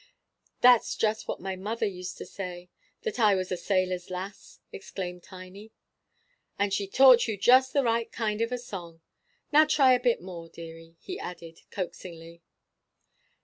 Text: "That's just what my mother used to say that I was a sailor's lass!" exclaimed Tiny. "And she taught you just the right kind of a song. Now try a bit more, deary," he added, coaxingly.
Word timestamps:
"That's 0.61 0.95
just 0.95 1.27
what 1.27 1.39
my 1.39 1.55
mother 1.55 1.85
used 1.85 2.17
to 2.17 2.25
say 2.25 2.71
that 3.03 3.19
I 3.19 3.35
was 3.35 3.51
a 3.51 3.55
sailor's 3.55 4.09
lass!" 4.09 4.59
exclaimed 4.73 5.21
Tiny. 5.21 5.73
"And 6.57 6.73
she 6.73 6.87
taught 6.87 7.27
you 7.27 7.37
just 7.37 7.71
the 7.71 7.83
right 7.83 8.11
kind 8.11 8.41
of 8.41 8.51
a 8.51 8.57
song. 8.57 9.01
Now 9.51 9.65
try 9.65 9.93
a 9.93 9.99
bit 9.99 10.19
more, 10.19 10.49
deary," 10.49 10.95
he 11.01 11.19
added, 11.19 11.59
coaxingly. 11.69 12.41